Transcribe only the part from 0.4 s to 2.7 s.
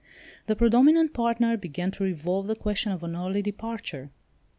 The predominant partner began to revolve the